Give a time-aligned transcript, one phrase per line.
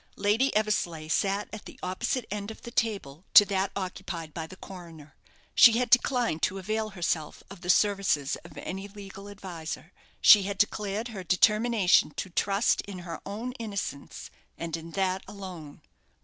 [0.17, 4.55] Lady Eversleigh sat at the opposite end of the table to that occupied by the
[4.55, 5.15] coroner.
[5.53, 9.93] She had declined to avail herself of the services of any legal adviser.
[10.19, 15.83] She had declared her determination to trust in her own innocence, and in that alone.